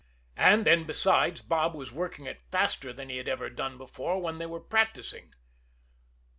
[0.35, 4.39] And then, besides, Bob was working it faster than he had ever done before when
[4.39, 5.35] they were practising.